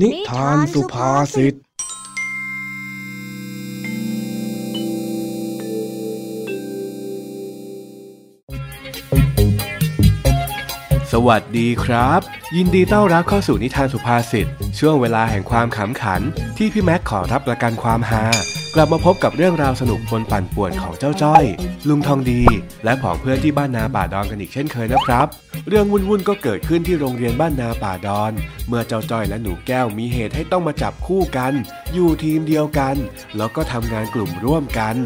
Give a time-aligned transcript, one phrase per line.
[0.00, 1.58] นิทานสุภาษิต ส
[11.26, 12.20] วัสดีครับ
[12.56, 14.46] ยินดีต้อนรับเข้าสู่นิทานสุภาษิต
[14.78, 16.22] ช่วงเวลาแห่งความขำขัน
[16.56, 18.24] ที่พี่แม็กขอรับประกันความฮา
[18.76, 21.44] กลับมาพบกับเรื่องราวสนุกปนปั่นป่วนของเจ้าจ้อย
[21.88, 22.42] ลุงทองดี
[22.84, 25.26] และผองเพื่อนที่บ้านนาป่าดอนกันอีกเช่นเคยนะครับ
[25.68, 28.32] เรื่องวุ่นๆก็เกิดขึ้นที่โรงเรียนบ้านนาป่าดอน
[28.68, 31.52] เมื่อเจ้าจ้อยและหนูแก้วมีเหตุให้ต้องมาจับคู่กัน
[31.94, 32.96] อยู่ทีมเดียวกัน
[33.36, 34.96] แล้วก็ทำงานกลุ่มร่วมกัน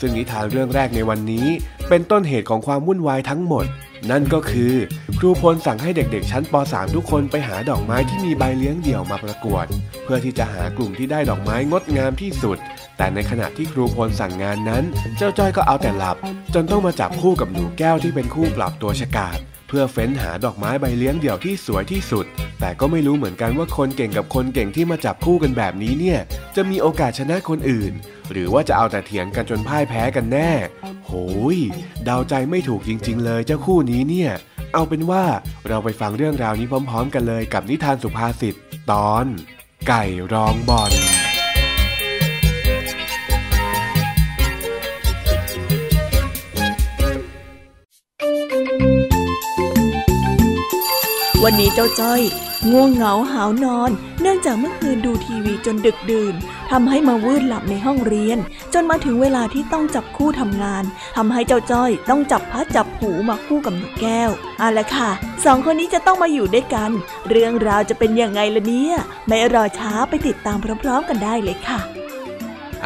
[0.00, 1.46] ซึ่งนิทานเรื่องแรกในวันนี้
[1.88, 3.64] เป็นต้นเหตุของความวุ่นวายทั้งหมด
[4.10, 4.74] นั่นก็คือ
[5.18, 9.66] ครูพลสั่งให้เด็กๆ ชั้นป .3 ทุกคนไปหาดอกไม้ที่มีใบเลี้ยงเดี่ยวมาประกวด
[10.04, 12.58] เพื่อที่จะหากลุ่มที่ได้ดอกไม้งดงามที่สุด
[12.96, 14.84] แต่ในขณะที่ครูพลสั่งงานนั้น
[15.16, 16.16] เจ้าจ้อยก็เอาแต่หลับ
[16.54, 19.38] จนต้องมาจับคู่กับหนูแก้วที่เป็นคู่ปรับตัวฉกาจ
[19.72, 22.26] พื่อเฟ้นหาดอกไม้ใบเลี้ยงเดี่ยวที่สวยที่สุด
[22.60, 26.18] แต่ก็ไม่รู้เหมือนกันว่าคนเก่งกับคนเก่งที่มาจับคู่กันแบบนี้เนี่ย
[26.56, 27.92] จะมีโอกาสชนะคนอื่น
[28.32, 30.50] หรือว่าจะเอาแต่เถียงกันจนพ่ายแพ้กันแน่
[31.04, 31.12] โห
[31.56, 31.58] ย
[32.04, 34.30] เดาใจไม่ถูกจริง ๆ เลยเจ้าคู่นี้เนี่ย
[34.74, 35.24] เอาเป็นว่า
[35.68, 38.54] เราไปฟังเรื่องราวนี้พร้อม ๆ กันเลยกับนิทานสุภาษิต
[38.90, 39.26] ตอน
[39.88, 40.92] ไก่รองบอล
[51.46, 52.22] วันนี้เจ้าจ้อย
[52.70, 53.90] ง่วงเหงาหาวนอน
[54.20, 56.34] เนื่องจากเมื่อคืนดูทีวีจนดึกดื่น
[56.70, 58.38] ทำให้มาวืดหลับในห้องเรียน
[58.74, 60.84] จนมาถึงเวลาที่ต้องจับคู่ทำงาน
[61.16, 65.10] ทำให้เจ้าจ้อย ต้องจับพัดจับหูมาคู่กับนกแก้วเอาละค่ะ
[65.44, 66.90] สองคนนี้จะต้องมาอยู่ด้วยกัน
[67.30, 68.94] เรื่องราวจะเป็นยังไงล่ะเนี่ย
[69.26, 71.80] ไม่รอช้าไปติดตามพร้อมๆกันได้เลยค่ะ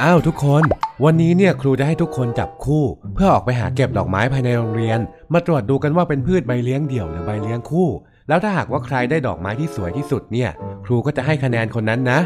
[0.01, 0.63] อ้าวทุกคน
[1.05, 2.85] วันนี้เนี่ยครูได้ให้ทุกคนจับคู่
[3.15, 4.99] เพื่อออกไปหาเก็บดอกไม้ภายในโรงเรียน
[5.33, 7.89] มาตรวจดูกันว่าเป็นพืชใบเลี้ยงเดี่ยวหรือใบเลี้ยงคู่
[8.29, 10.51] แล้วถ้าหากว่าใครได้ดอกไม้ที่สวยที่สุดเนี่ย
[10.85, 12.19] ครูก็จะให้คะแนนคนนั้นนะ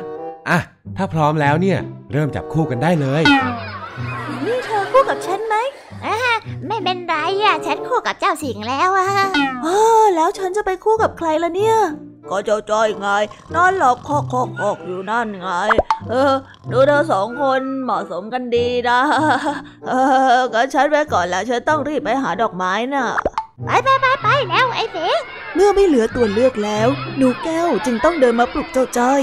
[0.51, 0.59] อะ
[0.97, 1.79] ถ้าพร้อมแล้วเนี่ย
[2.13, 3.23] เริ่มจับคู่กันได้เลย
[4.47, 5.55] นี่เธอคู่กับฉันไหม
[6.07, 6.17] อ่า
[6.67, 9.11] ไม่เป็นไรอะฉันคู่กับเจ้าสิงแล้วอะ
[9.63, 9.69] เอ
[10.01, 11.77] อแล้วฉันจะไปคู่กับใครล่ะเนี่ย
[12.31, 13.09] ก็เจ้าจ้อยไง
[13.55, 15.49] นอนหลับคอกคอกคอกอยู่นั่นไง
[16.11, 16.33] เออ
[16.71, 19.01] ดูเธอสองคนเหมาะสมกันดีนะ
[19.89, 19.93] เอ
[20.39, 23.07] อก็ฉันไปก่อนแล้วฉันต้องรีบไปหาดอกไม้น่ะ
[23.65, 25.21] ไปไปไปไปแล้วไอ้เสง
[25.55, 29.23] เมื่อไม่เหลือตัวเลือกแล้ว หนูแก้วจึงต้องเดินมาปลุกเจ้าจ้อย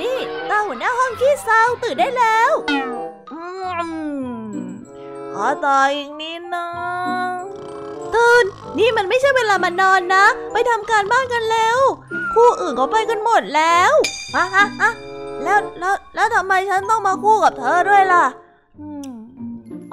[0.00, 0.16] นี่
[0.48, 2.78] ตาหัวหน้าห้องขี้เศร้าตื่นได้แล้วอื
[4.18, 4.30] ม
[5.32, 6.66] ขอต่ออีกนิดนะ
[8.14, 8.44] ตื่น
[8.78, 11.78] นี่มันไม่ใช่เวลามานอนนะ ไปทำการบ้านกันแล้ว
[12.34, 13.92] คู่อื่นเขาไปกันหมดแล้ว
[14.34, 14.90] อะอะอะ
[15.42, 18.39] แล้วแล้วแล้วทำไมฉันต้องมาคู่กับเธอด้วยล่ะอืม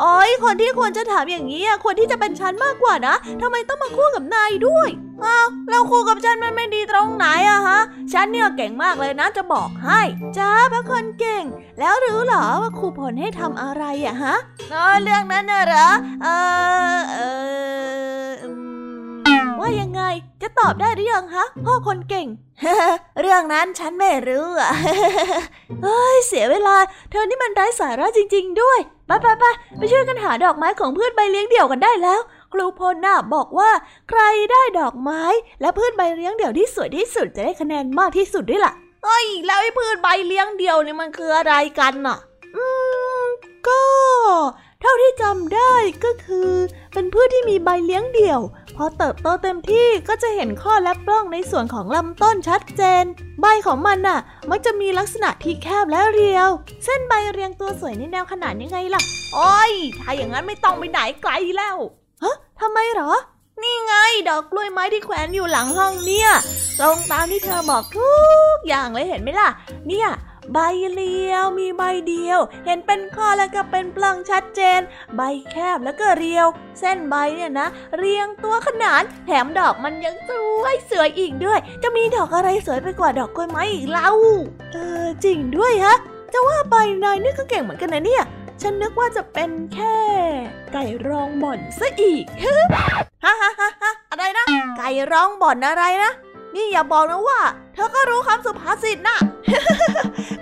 [0.04, 4.90] อ๋อยคนที่ควรจะถามอย่างนี้อะควรที่จะเป็นฉันมากกว่านะทำไมต้องมาคู่กับนายด้วย
[5.26, 7.80] อ้าวแล้วคู่กับฉันมันไม่ดีตรงไหนอะฮะ
[8.14, 10.02] ฉันเนี่ยเก่งมากเลยนะจะบอกให้
[10.38, 11.44] จ้าพระคนเก่ง
[11.80, 14.36] แล้วรู้เหรอว่าครูพลให้ทำอะไรอะฮะ
[14.72, 15.88] เออเรื่องนั้นน่ะเหรอ
[16.24, 16.28] เอ
[16.96, 17.18] อเอ
[18.28, 18.50] ออื
[19.44, 20.02] มว่ายังไง
[20.42, 22.28] จะตอบได้หรือยังฮะพ่อคนเก่ง
[23.22, 24.72] เรื่องนั้นฉันไม่รู้อะ
[25.84, 26.76] เฮ้ยเสียเวลา
[27.12, 29.46] เธอนี่มันไร้สาระจริง ๆ ด้วยไปไปไป
[29.78, 32.20] ไปช่วยกันหาดอกไม้ของพืชใบเลี้ยงเดี่ยวกันได้แล้ว
[32.54, 33.72] ครูพลน่ะบอกว่า
[34.10, 34.22] ใคร
[34.52, 35.24] ได้ดอกไม้
[35.62, 38.74] และพืชใบเลี้ยงเดี่ยวที่สวยที่สุดจะได้คะแนนมากที่สุดด้วยล่ะ
[39.04, 42.18] เฮ้ยแล้วไอ้พืชใบเลี้ยงเดี่ยวนี่มันคืออะไรกันน่ะ
[42.56, 42.66] อื
[43.24, 43.26] ม
[43.68, 43.82] ก็
[44.82, 45.74] เท่าที่จำได้
[46.04, 46.52] ก็คือ
[46.94, 48.42] เป็นพืชที่มีใบเลี้ยงเดี่ยว
[48.76, 53.04] พอเติบโตเต็มที่ก็จะเห็นข้อและปล้องในส่วนของลำต้นชัดเจน
[53.42, 56.50] ใบของมันน่ะ มักจะมีลักษณะที่แคบและเรียว
[56.86, 59.02] เส้นใบเรียงตัวสวยในแนวขนานยังไงล่ะ
[59.34, 61.78] โอ้ยถ้าอย่างนั้นไม่ต้องไปไหนไกลแล้ว
[62.24, 63.12] ฮะทำไมหรอ
[63.64, 63.94] นี่ไง
[64.30, 66.30] ดอกกล้วยไม้ที่แขวนอยู่หลังห้องเนี่ย
[66.80, 68.12] ตรงตามที่เธอบอกทุ
[68.56, 69.50] กอย่างเลยเห็นไหมล่ะ
[69.88, 70.08] เนี่ย
[70.54, 70.60] ใบ
[70.94, 74.80] เรียวมีใบเดียว เห็นเป็นข้อแล้วก็เป็นปล้องชัดเจน
[75.16, 75.22] ใบ
[75.52, 76.48] แคบแล้วก็เรียว
[76.80, 80.32] เส้นใบเนี่ยนะ เรียงตัวขนาน แถมดอกมันยังส
[80.62, 84.10] วยสวยอีกด้วย จะมีดอกอะไรสวยไปกว่าดอกกล้วยไม้อีกเล่า
[84.74, 85.96] เออจริงด้วยฮะ
[86.34, 88.24] จะว่าไปนายนี่ก็เก่งเหมือนกันนะเนี่ย
[88.62, 89.98] ฉันนึกว่าจะเป็นแค่
[90.74, 92.26] ไก่รองบ่อนซะอีก
[93.24, 94.46] ฮ่าฮ่าฮ่าฮ่าอะไรนะ
[94.78, 96.12] ไก่ร้องบ่อนอะไรนะ
[96.58, 97.40] นี่อย่าบอกนะว่า
[97.74, 99.18] เธอก็รู้คำสุภาษิตนะ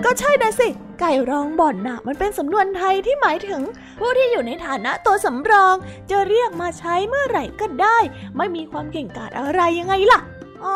[0.04, 0.68] ก็ใช่นะสิ
[1.00, 3.62] ไก่ร้องบ่อนน่ะมันเป็นสำนวนไทยที่หมายถึง
[4.00, 5.76] ผู้ที่อยู่ในฐานะตัวสำรอง
[6.10, 7.98] จะเรียกมาใช้เมื่อไหร่ก็ได้
[8.38, 10.20] ไม่มีความเก่งกาจอะไรยังไงล่ะ
[10.64, 10.76] อ๋อ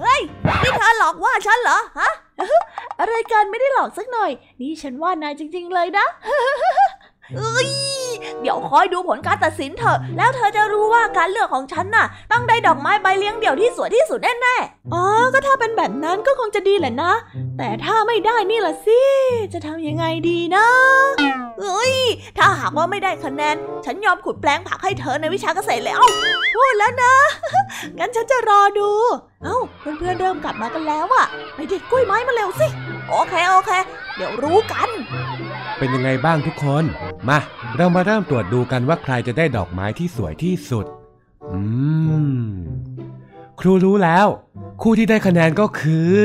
[0.00, 0.20] เฮ้ย
[0.62, 2.10] นี่เธอหลอกว่าฉันเหรอ ฮะ
[3.00, 4.30] อะไรกันไม่ได้หลอกสักหน่อย
[4.60, 6.06] นี่ฉันว่านายจริง ๆ เลยนะ
[7.36, 7.68] เอ้ย
[8.42, 15.02] เดี๋ยวคอยดูผลการตัดสินเถอะ แล้วเธอจะรู้ว่าการเลือกของฉันน่ะ ต้องได้ดอกไม้ใบเลี้ยงเดี่ยวที่สวยที่สุดแน่ๆ อ๋อ
[15.32, 17.12] ก็ถ้าเป็นแบบนั้นก็คงจะดีแหละนะ
[17.58, 19.00] แต่ถ้าไม่ได้นี่ล่ะสิ
[19.52, 20.66] จะทำยังไงดีนะ
[21.60, 21.94] เอ้ย
[22.38, 26.00] ถ้าหากว่าไม่ได้คะแนน ฉันยอมขุดแปลงผักให้เธอในวิชาเกษตรแล้ว
[26.54, 27.14] พูดแล้วนะ
[27.98, 28.90] งั้นฉันจะรอดู
[29.42, 32.68] เอ้าเพื่อนๆเริ่มกลับมากันแล้วอะไปเด็ดกล้วยไม้มาเร็วสิ
[33.08, 33.70] โอเคโอเค
[34.16, 34.88] เดี๋ยวรู้กัน
[35.78, 36.84] เป็นยังไงบ้างทุกคน
[37.28, 37.38] มา
[37.76, 40.86] เรามาเริ่มตรวจดูกันว่าใครจะได้ดอกไม้ที่สวยที่สุด
[41.52, 41.60] อื
[42.30, 42.36] ม
[43.60, 44.26] ครูรู้แล้ว
[44.82, 46.22] คู่ที่ได้คะแนนก็คือ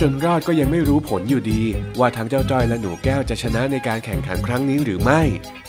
[0.00, 1.62] จนรอดก็ยังไม่รู้ผลอยู่ดี
[1.98, 5.20] ว่าทั้งเจ้าจ้อยและหนูแก้วจะชนะในการแข่งขันครั้งนี้หรือไม่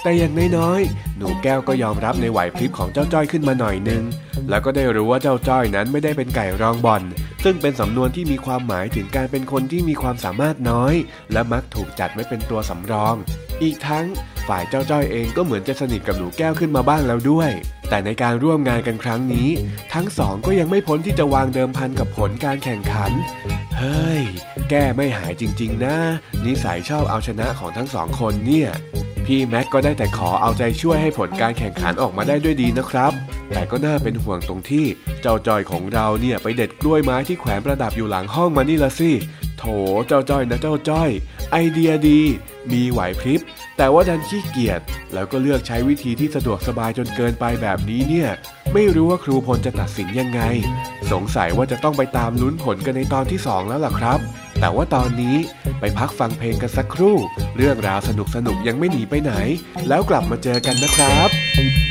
[0.03, 4.03] แต่อย่างน้อยๆหนูแก้วก็ยอมรับในไหวพริบของเจ้าจ้อยขึ้นมาหน่อยนึง
[4.49, 7.03] แล้วก็ได้รู้ว่าเจ้าจ้อยนั้นไม่ได้เป็นไก่รองบอล
[7.43, 10.93] ซึ่งเป็นสำนวนที่มีความหมายถึงการเป็นคนที่มีความสามารถน้อย
[11.33, 13.15] และมักถูกจัดไว้เป็นตัวสำรอง
[13.63, 14.05] อีกทั้ง
[14.47, 17.51] ฝ่ายเจ้าจ้อยเองก็เหมือนจะสนิทกับหนูแก้วขึ้นมาบ้างแล้วด้วย
[17.89, 19.49] แต่ในการร่วมงานกันครั้งนี้
[19.93, 23.11] ทั้งสองก็ยังไม่พ้นที่จะวางเดิมพันกับผลการแข่งขัน
[23.77, 24.21] เฮ้ย
[24.69, 25.97] แก้ไม่หายจริง ๆ นะ
[26.45, 28.69] นิสัยชอบเอาชนะของทั้งสองคนเนี่ย
[29.25, 33.11] พี่แม็กก็ได้แต่ขอเอาใจช่วยให้ผลการแข่งขันออกมาได้ด้วยดีนะครับ
[33.53, 34.85] แต่ก็น่าเป็นห่วงตรงที่
[35.21, 39.11] เจ้าจอยของเราเนี่ยไปเด็ดกล้วยไม้ที่แขวนประดับอยู่หลังห้องมานี่ละสิ
[40.07, 41.09] เจ้าจ้อยนะเจ้าจ้อย
[41.51, 42.21] ไอเดียดี
[42.71, 43.41] มีไหวพริบ
[43.77, 44.81] แต่ว่าดันขี้เกียจ
[45.13, 48.29] แล้วก็เลือกใช้วิธีที่สะดวกสบายจนเกินไปแบบนี้เนี่ย
[48.73, 50.41] ไม่รู้ว่าครูพลจะตัดสินยังไง
[51.11, 54.19] สงสัยว่าจะต้องไปตามลุ้นผลกันในตอนที่ 2 แล้วล่ะครับ
[54.59, 55.37] แต่ว่าตอนนี้
[55.79, 57.17] ไปพักฟังเพลงกันสักครู่
[57.57, 59.33] เรื่องราวสนุกๆยังไม่หนีไปไหน
[59.87, 61.84] แล้วกลับมาเจอกันนะครับ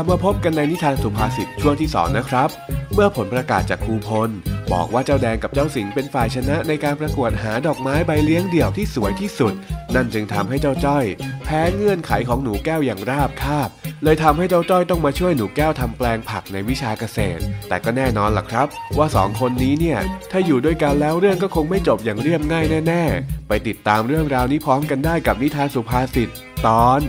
[0.00, 2.48] ลับมาพบกันในนิทานสุภาษิตช่วงที่สองนะครับ
[2.94, 4.30] เมื่อผลประกาศจากครูพล
[4.72, 9.54] บอกว่าเจ้าแดงกับเจ้าสิงเป็นฝ่ายชนะในการประกวดหาดอกไม้ใบเลี้ยงเดี่ยวที่สวยที่สุด
[9.94, 11.04] นั่นจึงทำให้เจ้าจ้อย
[11.44, 13.68] แพ้เงื่อนไขของหนูแก้วอย่างราบคาบ
[14.04, 18.66] เลยทำให้เจ้าจ้อยต้องมาช่วยหนูแก้วทำแปลงผักในวิชาเกษตร แต่ก็แน่นอนล่ะครับ
[18.98, 19.98] ว่าสองคนนี้เนี่ย
[20.30, 26.28] ถ้าอยู่ด้วยกันแล้วเรื่องก็คงไม่จบอย่างเรียบง่ายแน่ ๆ ไปติดตามเรื่องราวนี้พร้อมกันได้กับนิทานสุภาษิต
[26.66, 27.02] ตอน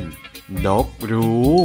[0.65, 1.55] นกรู้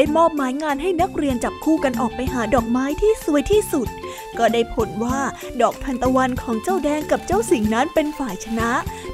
[0.00, 3.88] ได้มอบหมายงานให้นักเรียนจับคู่กันออกไปหาดอกไม้ที่สวยที่สุด
[4.38, 5.20] ก็ได้ผลว่า
[5.60, 8.70] ดอกทานตะวันของเจ้าแดงกับเจ้าสิงนั้นเป็นฝ่ายชนะ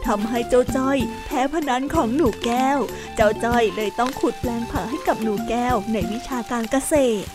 [0.07, 2.79] ทำให้เจ้าจ้อยแพ้พนันของหนูแก้ว
[3.17, 7.29] เจ้าจ้อยเลยต้องขุดแปลงผักให้กับหนูแก้วในวิชาการเกษตร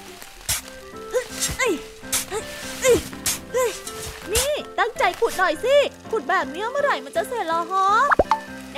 [4.34, 5.78] นี่ตั้งใจขุดหน่อยสิ
[6.12, 8.29] ขุดแบบนี้เมื่อไหร่มันจะเสร็จแล้วฮะ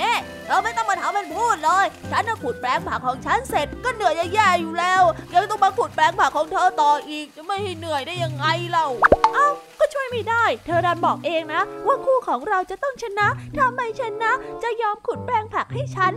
[0.02, 0.16] เน่
[0.46, 5.02] เธอไม่ต้องมาถามมันพูดเลย ฉันน่ะขุดแปลงผักของฉันเสร็จก็เหนื่อยแย่ๆอยู่แล้ว
[5.34, 8.86] ยังต้องมาขุดแปลงผักของเธอต่ออีก จะไม่ให้เหนื่อยได้ยังไงเล่า
[9.34, 13.28] เอ้า ก็ช่วยไม่ได้ เธอดันบอกเองนะ ว่าคู่ของเราจะต้องชนะ
[13.58, 14.30] ทำไมชนะ
[14.62, 16.12] จะยอมขุดแปลงผักให้ฉัน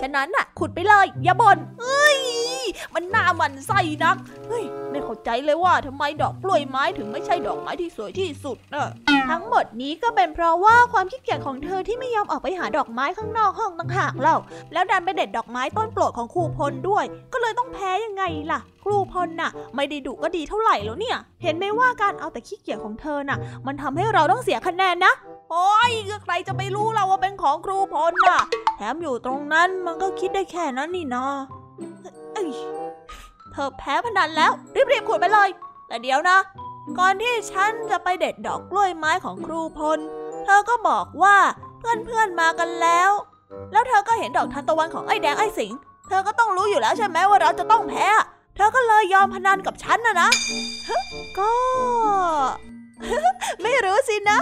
[0.00, 2.16] ฉะนั้นน่ะ ขุดไปเลย อย่าบ่นเอ้ย
[2.94, 4.16] มันน่ามันไส้นัก
[4.48, 8.88] เฮ้ย ไม่เข้าใจเลยว่าทำไมดอกกล้วยไม้ถึงไม่ใช่ดอกไม้ที่สวยที่สุดนะ
[9.30, 14.36] ทั้งหมดนี้ก็เป็นเพราะว่าความขี้เกียจของเธอที่ไม่ยอมออกไปหาดอกไม้ข้างนอกห้องต่างหากเล่า
[14.72, 25.12] แล้วดันไปเด็ดดอกไม้ต้นโปรดของครูพลด้วย ก็เลยต้องแพ้ยังไงล่ะ ครูพลน่ะ ไม่ได้ดุก็ดีเท่าไหร่แล้วเนี่ย เห็นไหมว่าการเอาแต่ขี้เกียจของเธอน่ะ มันทำให้เราต้องเสียคะแนนนะ
[25.50, 28.40] โอ้ยก็ใครจะไปรู้เราว่าเป็นของครูพลน่ะ
[28.76, 31.26] แถมอยู่ตรงนั้นมันก็คิดได้แค่นั้นนี่นา
[31.78, 32.14] เอ้ย
[33.52, 34.52] เธอแพ้พนันแล้ว
[34.90, 35.48] รีบๆขุดไปเลย
[35.88, 36.38] แต่เดี๋ยวนะ
[36.98, 39.98] ก่อนที่ฉันจะไปเด็ดดอกกล้วยไม้ของครูพล
[40.44, 41.36] เธอก็บอกว่า
[41.78, 43.10] เพื่อนๆมากันแล้ว
[43.72, 45.72] แล้วเธอก็เห็นดอกทานตะวันของไอ้แดงไอ้สิง
[46.08, 48.06] เธอก็ต้องรู้อยู่แล้วใช่ไหมว่าเราจะต้องแพ้
[48.56, 50.30] เธอก็เลยยอมพนันกับฉันนะนะ
[50.88, 51.00] ฮะ
[51.38, 51.52] ก็
[53.62, 54.38] ไม่รู้สินะ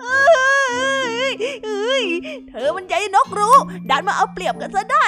[0.00, 2.04] เอ้ย
[2.48, 3.56] เธอมันใจนกรู้
[3.90, 5.04] ดันมาเอาเปรียบกันซะได้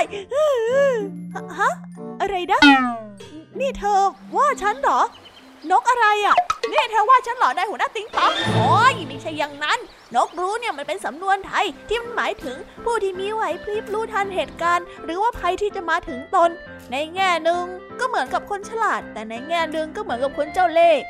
[1.58, 1.70] ฮะ
[2.20, 2.60] อะไรนะ
[3.60, 4.00] นี่เธอ
[4.36, 5.00] ว่าฉันเหรอ
[5.70, 6.36] นกอะไรอะ
[6.72, 9.78] นี่เธอว่าฉันเหรอนายหัวหน้าติ๊งต๊อกโอ้ยไม่ใช่อย่างนั้น
[10.14, 16.50] นกรู้เนี่ยมันเป็นสำนวนไทยที่มันหมายถึงผู้ที่มีไหวพริบรู้ทันเหตุการณ์ หรือว่าภัยที่จะมาถึงตน
[16.92, 17.64] ในแง่หนึ่ง
[18.00, 21.02] ก็เหมือนกับคนฉลาด แต่ในแง่หนึ่งก็เหมือนกับคนเจ้าเล่ห์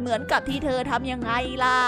[0.00, 1.32] เหมือนกับที่เธอทำยังไง
[1.64, 1.78] ล่ะ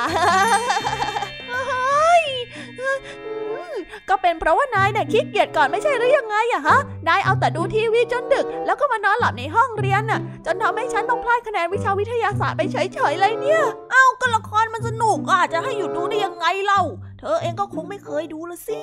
[4.08, 6.78] ก็เป็นเพราะว่านายเนี่ยขี้เกียจก่อนไม่ใช่หรือยังไงอะฮะ
[7.08, 16.82] นายเอาแต่ดูทีวีจนดึก แล้วก็มานอนหลับในห้องเรียนน่ะ จนทำให้ฉันต้องพลาดคะแนนวิชาวิทยาศาสตร์ไปเฉยๆเลยเนี่ย เอ้าก็ละครมันสนุกอะจะให้หยุดดูได้ยังไงเล่า
[17.20, 18.80] เธอเองก็คงไม่เคยดูละสิ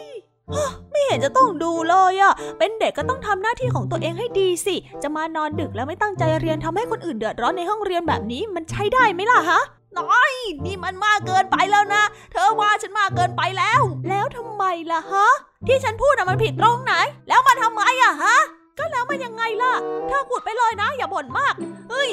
[0.91, 9.61] ไม่เห็นจะต้องดูเลยอะเป็นเด็กก็ต้องทำหน้าที่ของตัวเองให้ดีสิ จะมานอนดึกแล้วไม่ตั้งใจเรียนทำให้คนอื่นเดือดร้อนในห้องเรียนแบบนี้มันใช้ได้ไหมล่ะฮะ
[9.97, 10.33] น้อย
[10.65, 15.27] นี่มันมากเกินไปแล้วนะ เธอว่าฉันมากเกินไปแล้ว แล้วทำไมล่ะฮะ
[15.67, 16.93] ที่ฉันพูดอะมันผิดตรงไหน
[17.27, 18.37] แล้วมันทำไมอะฮะ
[18.79, 19.73] ก็แล้วมันยังไงล่ะ
[20.07, 21.53] เธอขุดไปเลยนะ อย่าบ่นมาก
[21.89, 22.09] เฮ้ย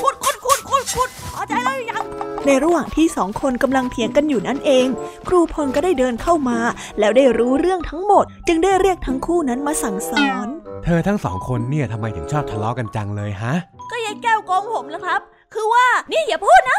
[0.00, 2.04] ขุดขุดขุดขุดขุดพอใจแล้วหรือยัง
[2.46, 4.86] ในระหว่างที่สองคนกำลังเถียงกันอยู่นั่นเอง
[5.28, 6.58] ครูพลก็ได้เดินเข้ามา
[6.98, 10.46] แล้วได้รู้เรื่องทั้งหมด จึงได้เรียกทั้งคู่นั้นมาสั่งสอน
[10.84, 13.54] เธอทั้งสองคนเนี่ยทำไมถึงชอบทะเลาะกันจังเลยฮะ
[13.90, 15.20] ก็ยายแก้วโกงผมแล้วครับ
[15.54, 16.78] คือว่านี่อย่าพูดนะ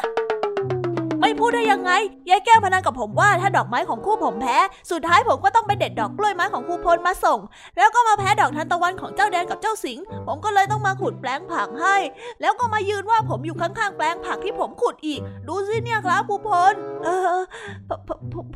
[1.21, 1.91] ไม่พูดได้ยังไง
[2.29, 4.57] ยายแก้วพนันกับผมว่าถ้าดอกไม้ของคู่ผมแพ้
[4.91, 7.39] สุดท้ายผมก็ต้องไปเด็ดดอกกล้วยไม้ของครูพลมาส่ง
[7.77, 11.97] แล้วก็มาแพ้ดอกทานตะวันของเจ้าแดงกับเจ้าสิงห์ผมก็เลยต้องมาขุดแปลงผักให้
[12.41, 16.73] แล้วก็มายืนว่าผมอยู่ข้างๆแปลงผักที่ผมขุดอีก ดูสิเนี่ยครับครูพล
[17.03, 17.39] เออ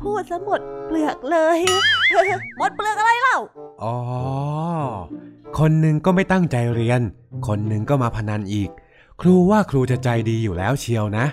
[0.00, 1.58] พูดซะหมดเปลือกเลย
[2.58, 3.38] หมดเปลือกอะไรเล่า
[3.82, 3.94] อ๋อ
[5.58, 7.00] คนหนึ่งก็ไม่ตั้งใจเรียน
[7.46, 8.70] คนหนึ่งก็มาพนันอีก
[9.20, 11.26] ครูว่าครูจะใจดีอยู่แล้วเชียวนะ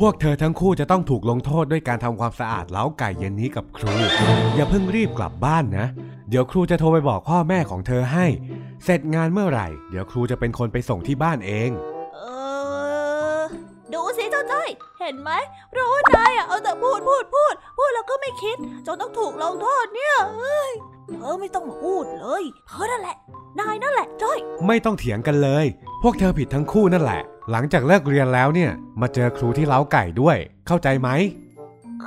[0.00, 3.92] พวกเธอทั้งคู่จะต้องถูกลงโทษด้วยการทำความสะอาดเล้าไก่เย็นนี้กับครู
[4.54, 5.86] อย่าเพิ่งรีบกลับบ้านนะ
[6.30, 8.26] เดี๋ยวครูจะโทรไปบอกพ่อแม่ของเธอให้
[8.84, 11.70] เสร็จงานเมื่อไหร่ เดี๋ยวครูจะเป็นคนไปส่งที่บ้านเอง
[12.14, 12.20] เอ
[13.38, 13.40] อ
[13.92, 14.68] ดูสิเจ้าจ้อย
[15.00, 15.30] เห็นไหม
[15.70, 20.72] เพราะว่านายอะเอาแต่พูดพูดพูด พูดแล้วก็ไม่คิด จนต้องถูกลงโทษเนี่ยเอ้ย
[21.12, 23.16] เธอไม่ต้องมาพูดเลยเธอนั่นแหละ
[23.60, 25.64] นายนั่นแหละจ้อย ไม่ต้องเถียงกันเลย
[26.02, 30.36] พวกเธอผิดทั้งคู่นั่นแหละ หลังจากเลิกเรียนแล้วเนี่ย มาเจอครูที่เล้าไก่ด้วย
[30.66, 31.08] เข้าใจไหม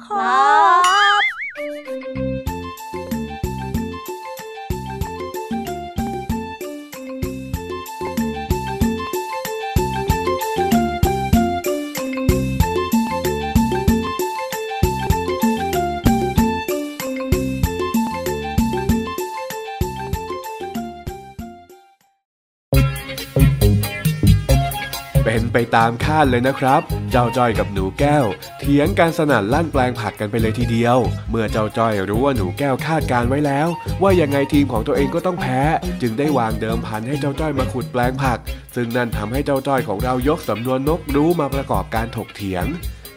[0.01, 0.47] ครั
[1.21, 1.23] บ
[25.75, 28.25] ตามคาดเลยนะครับ เจ้าจ้อยกับหนูแก้ว
[28.59, 30.97] เถียงการสนั่นลั่นแปลงผักกันไปเลยทีเดียว
[31.29, 33.67] เมื่อเจ้าจ้อยรู้ว่าหนูแก้วคาดการไว้แล้ว
[34.01, 35.61] ว่ายังไงทีมของตัวเองก็ต้องแพ้
[36.01, 38.39] จึงได้วางเดิมพันให้เจ้าจ้อยมาขุดแปลงผัก
[38.75, 42.65] ซึ่งนั่นทำให้เจ้าจ้อยของเรายกสำนวนนกรู้มาประกอบการถกเถียง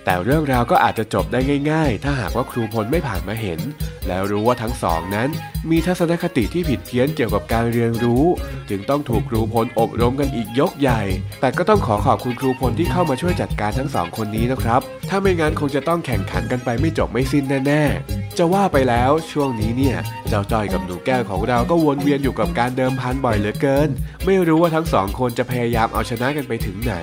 [0.04, 3.60] แต่เรื่องราวก็อาจจะจบได้ง่าย ๆ ถ้าหากว่าครูพลไม่ผ่านมาเห็น
[4.08, 5.28] แล้วรู้ว่าทั้งสองนั้น
[5.70, 8.24] มีทัศนคติที่ผิดเพี้ยนเกี่ยวกับการเรียนรู้
[8.70, 11.02] จึงต้องถูกครูพลอบรมกันอีกยกใหญ่
[11.40, 23.88] แต่ก็ต้องขอขอบคุณครูพลที่เข้ามาช่วยจัดการทั้งสองคนนี้นะครับ ถ้าไม่งั้นคงจะต้องแข่งขันกันไปไม่จบไม่สิ้นแน่ๆ จะว่าไปแล้วช่วงนี้เนี่ย เจ้าจ้อยกับหนูแก้วของเราก็วนเวียนอยู่กับการเดิมพันบ่อยเหลือเกิน
[24.26, 26.94] ไม่รู้ว่าทั้งสองคนจะพยายามเอาชนะกันไปถึงไหน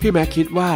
[0.00, 0.70] พี่แม็กคิดว่า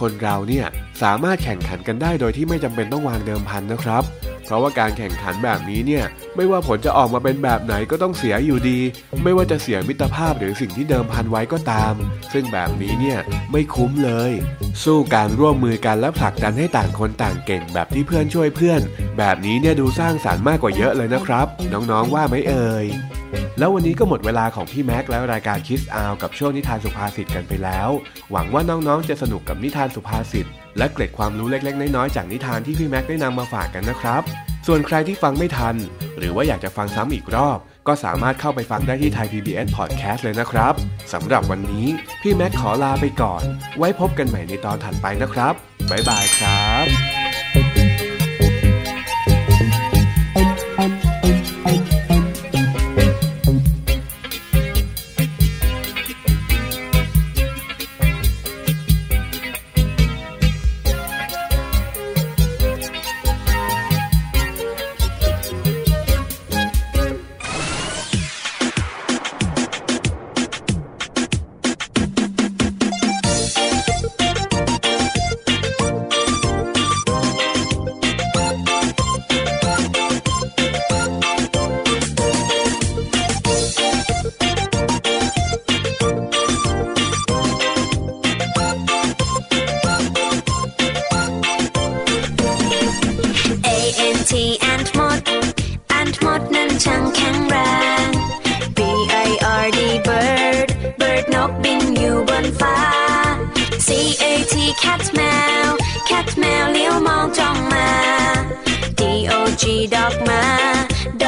[0.00, 0.66] คนเราเนี่ย
[1.02, 4.02] สามารถแข่งขันกันได้โดยที่ไม่จำเป็นต้องวางเดิมพันนะครับ
[4.44, 6.04] เพราะว่าการแข่งขันแบบนี้เนี่ย
[6.36, 8.78] ไม่ว่าผลจะออกมาเป็นแบบไหนก็ต้องเสียอยู่ดี
[9.22, 11.94] ไม่ว่าจะเสียมิตรภาพหรือสิ่งที่เดิมพันไว้ก็ตาม
[12.32, 13.18] ซึ่งแบบนี้เนี่ย
[13.52, 14.32] ไม่คุ้มเลย
[14.84, 18.80] สู้การร่วมมือกันและผลักดันให้ต่างคนต่างเก่งแบบที่เพื่อนช่วยเพื่อน
[19.18, 22.86] แบบนี้เนี่ยดูสร้างสารรค์มากกว่าเยอะเลยนะครับ น้องๆว่าไหมเอ่ย
[23.58, 27.88] แล้ววันนี้ก็หมดเวลาของพี่แม็กและรายการคิสอาวกับช่วงนิทานสุภาษิตกันไปแล้ว
[28.32, 30.46] หวังว่าน้องๆจะสนุกกับนิทานสุภาษิต
[30.78, 34.22] และเกร็ดความรู้เล็ก ๆ น้อยๆจากนิทานที่พี่แม็กได้นำมาฝากกันนะครับ
[34.66, 35.74] ส่วนใครที่ฟังไม่ทัน
[36.18, 37.58] หรือว่าอยากจะฟังซ้ำอีกรอบ
[37.88, 40.74] ก็สามารถเข้าไปฟังได้ที่ไทย PBS Podcast เลยนะครับ
[41.12, 41.86] สำหรับวันนี้
[42.22, 43.42] พี่แม็กขอลาไปก่อน
[43.78, 45.54] ไว้พบกันใหม่ในตอนถัดไปนะครับ
[45.90, 47.11] บ๊ายบายครับ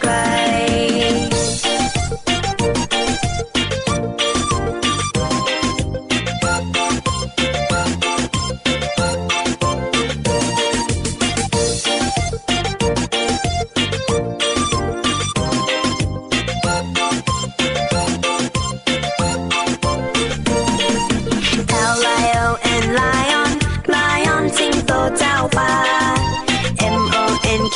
[0.00, 0.12] ไกล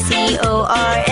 [0.00, 1.09] C O R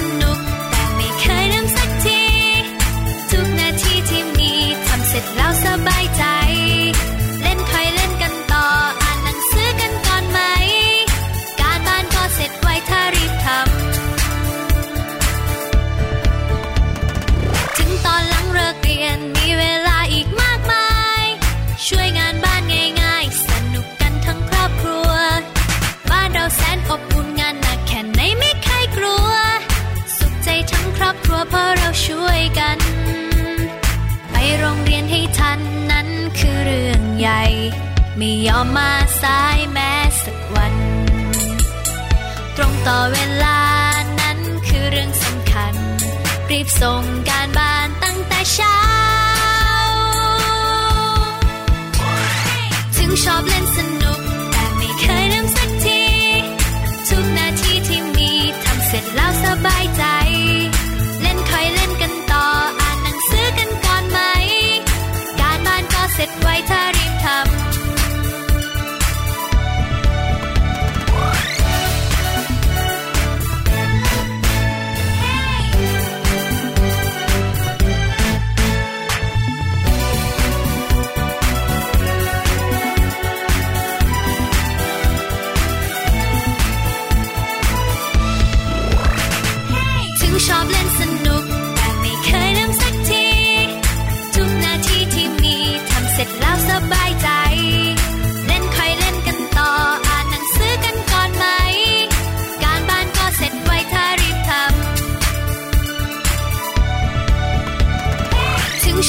[0.00, 0.57] the nook.
[38.16, 38.90] ไม่ยอมมา
[39.22, 40.74] สายแม้สักวัน
[42.56, 43.60] ตรงต่อเวลา
[44.20, 44.38] นั้น
[44.68, 45.74] คือเรื่องสำคัญ
[46.50, 48.80] รีบส่งการบ้านตั้งแต่เช้า
[52.96, 53.97] ถึงชอบเล่นสนุก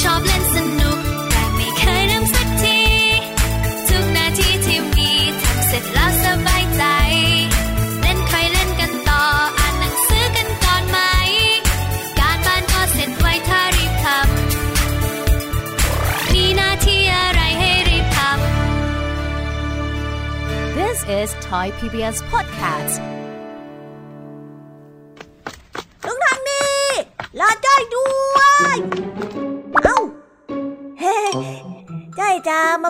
[0.02, 0.98] ชอบเล่นสนุก
[1.30, 2.80] แต่ไม่เคยลืมสักที
[3.88, 5.10] ทุกนาทีที่มี
[5.42, 6.82] ทำเสร็จแล้วสบายใจ
[8.00, 9.22] เล่นใครเล่นกันต่อ
[9.58, 10.98] อ่านหนังสือกันก่อนไหม
[12.18, 22.94] การบ้านก็เสร็จไวถ้ารีบทำ มีหน้าที่อะไรให้รีบทำ This is Thai PBS Podcast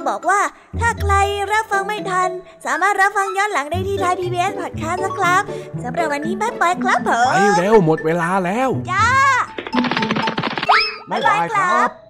[0.01, 0.41] มาบอกว่า
[0.81, 1.15] ถ้าใคร
[1.53, 2.31] รับฟังไม่ทัน
[2.67, 5.43] สามารถรับฟังย้อนหลังได้ที่ไทย PBS Podcast นะครับ
[5.85, 12.10] สำหรับวันนี้บ๊ายบายครับผมไปเร็วหมดเวลาแล้วจ้าบ๊ายบายครับ